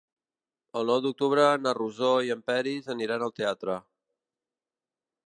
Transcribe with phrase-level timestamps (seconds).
[0.79, 3.77] El nou d'octubre na Rosó i en Peris aniran al teatre.